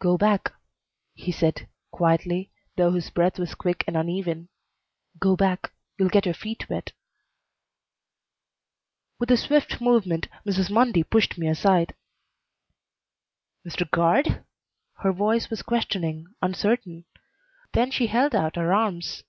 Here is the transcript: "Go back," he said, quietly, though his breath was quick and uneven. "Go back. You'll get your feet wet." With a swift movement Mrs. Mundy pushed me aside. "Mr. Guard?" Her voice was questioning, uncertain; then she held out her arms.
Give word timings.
"Go 0.00 0.16
back," 0.18 0.54
he 1.14 1.30
said, 1.30 1.68
quietly, 1.92 2.50
though 2.76 2.90
his 2.90 3.10
breath 3.10 3.38
was 3.38 3.54
quick 3.54 3.84
and 3.86 3.96
uneven. 3.96 4.48
"Go 5.20 5.36
back. 5.36 5.72
You'll 5.96 6.08
get 6.08 6.24
your 6.26 6.34
feet 6.34 6.68
wet." 6.68 6.90
With 9.20 9.30
a 9.30 9.36
swift 9.36 9.80
movement 9.80 10.26
Mrs. 10.44 10.68
Mundy 10.68 11.04
pushed 11.04 11.38
me 11.38 11.46
aside. 11.46 11.94
"Mr. 13.64 13.88
Guard?" 13.88 14.42
Her 14.96 15.12
voice 15.12 15.48
was 15.48 15.62
questioning, 15.62 16.26
uncertain; 16.42 17.04
then 17.72 17.92
she 17.92 18.08
held 18.08 18.34
out 18.34 18.56
her 18.56 18.74
arms. 18.74 19.22